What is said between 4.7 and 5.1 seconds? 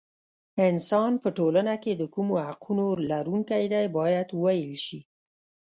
شي.